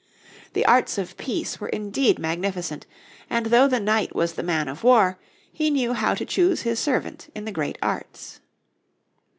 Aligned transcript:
The 0.53 0.65
arts 0.65 0.97
of 0.97 1.15
peace 1.15 1.59
were 1.59 1.69
indeed 1.69 2.17
magnificent, 2.17 2.87
and 3.29 3.45
though 3.45 3.67
the 3.67 3.79
knight 3.79 4.15
was 4.15 4.33
the 4.33 4.41
man 4.41 4.67
of 4.67 4.83
war, 4.83 5.19
he 5.53 5.69
knew 5.69 5.93
how 5.93 6.15
to 6.15 6.25
choose 6.25 6.63
his 6.63 6.79
servant 6.79 7.29
in 7.35 7.45
the 7.45 7.51
great 7.51 7.77
arts. 7.83 8.39